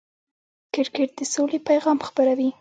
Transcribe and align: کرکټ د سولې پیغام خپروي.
کرکټ 0.73 1.09
د 1.17 1.19
سولې 1.33 1.59
پیغام 1.69 1.97
خپروي. 2.07 2.49